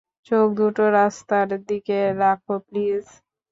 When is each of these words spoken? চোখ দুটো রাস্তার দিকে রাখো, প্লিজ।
চোখ 0.27 0.47
দুটো 0.59 0.83
রাস্তার 0.91 1.47
দিকে 1.69 1.99
রাখো, 2.21 2.55
প্লিজ। 2.67 3.05